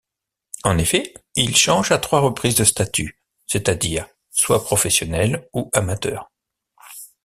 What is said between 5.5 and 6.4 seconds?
ou amateur.